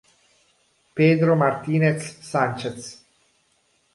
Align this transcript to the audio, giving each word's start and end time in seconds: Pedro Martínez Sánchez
Pedro 0.95 1.35
Martínez 1.35 2.17
Sánchez 2.25 3.05